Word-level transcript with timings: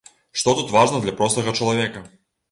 Што 0.43 0.53
тут 0.59 0.71
важна 0.75 1.01
для 1.03 1.13
простага 1.19 1.53
чалавека? 1.59 2.03